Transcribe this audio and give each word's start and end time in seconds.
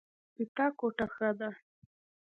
د 0.35 0.37
تا 0.55 0.65
کوټه 0.77 1.05
ښه 1.13 1.29
ده 1.39 1.49